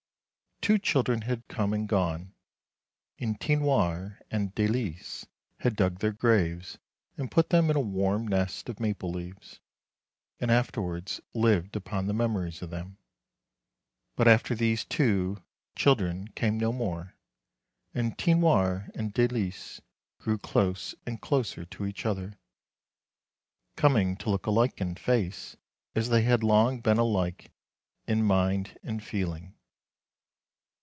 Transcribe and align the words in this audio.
Two 0.63 0.77
children 0.77 1.21
had 1.23 1.47
come 1.47 1.73
and 1.73 1.89
gone, 1.89 2.35
and 3.17 3.39
Tinoir 3.41 4.19
and 4.29 4.53
Dalice 4.53 5.25
had 5.61 5.75
dug 5.75 5.97
their 5.99 6.11
graves 6.11 6.77
and 7.17 7.31
put 7.31 7.49
them 7.49 7.71
in 7.71 7.75
a 7.75 7.79
warm 7.81 8.27
nest 8.27 8.69
of 8.69 8.79
maple 8.79 9.09
leaves, 9.11 9.59
and 10.39 10.51
afterwards 10.51 11.19
lived 11.33 11.75
upon 11.75 12.05
the 12.05 12.13
memories 12.13 12.61
of 12.61 12.69
them. 12.69 12.97
But 14.15 14.27
after 14.27 14.53
these 14.53 14.85
two, 14.85 15.41
children 15.75 16.27
came 16.27 16.59
no 16.59 16.71
more; 16.71 17.15
and 17.95 18.15
Tinoir 18.15 18.91
and 18.93 19.11
Dalice 19.11 19.81
grew 20.19 20.37
close 20.37 20.93
and 21.07 21.19
closer 21.19 21.65
to 21.65 21.87
each 21.87 22.05
other, 22.05 22.37
coming 23.75 24.15
to 24.17 24.29
look 24.29 24.45
alike 24.45 24.79
in 24.79 24.93
face, 24.93 25.57
as 25.95 26.09
they 26.09 26.21
had 26.21 26.43
long 26.43 26.81
been 26.81 26.99
alike 26.99 27.49
in 28.05 28.23
mind 28.23 28.77
and 28.83 29.03
feeling. 29.03 29.55